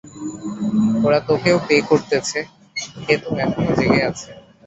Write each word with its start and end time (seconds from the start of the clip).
ওরা 1.05 1.19
তোকেও 1.27 1.57
পে 1.67 1.75
করতেছে- 1.89 2.39
ও 3.03 3.15
তো 3.21 3.29
এখনো 3.43 3.71
জেগে 3.77 4.01
আছে। 4.09 4.29